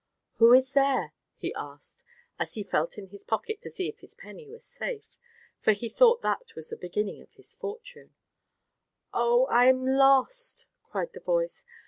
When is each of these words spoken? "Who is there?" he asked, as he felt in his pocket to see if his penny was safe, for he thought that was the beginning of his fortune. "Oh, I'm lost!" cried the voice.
"Who 0.37 0.51
is 0.55 0.73
there?" 0.73 1.13
he 1.37 1.53
asked, 1.53 2.05
as 2.39 2.55
he 2.55 2.63
felt 2.63 2.97
in 2.97 3.09
his 3.09 3.23
pocket 3.23 3.61
to 3.61 3.69
see 3.69 3.87
if 3.87 3.99
his 3.99 4.15
penny 4.15 4.47
was 4.47 4.65
safe, 4.65 5.15
for 5.59 5.73
he 5.73 5.89
thought 5.89 6.23
that 6.23 6.55
was 6.55 6.69
the 6.69 6.75
beginning 6.75 7.21
of 7.21 7.31
his 7.33 7.53
fortune. 7.53 8.15
"Oh, 9.13 9.45
I'm 9.51 9.85
lost!" 9.85 10.65
cried 10.81 11.13
the 11.13 11.19
voice. 11.19 11.63